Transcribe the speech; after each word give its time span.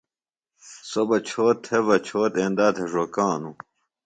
سوۡ 0.89 1.05
بہ 1.09 1.17
چھوت 1.27 1.57
تھےۡ 1.65 1.83
بہ 1.85 1.95
چھوت 2.05 2.33
اندا 2.43 2.67
تھےۡ 2.75 2.89
ڙوکانوۡ 2.93 3.55